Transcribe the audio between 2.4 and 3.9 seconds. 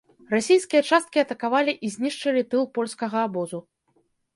тыл польскага абозу.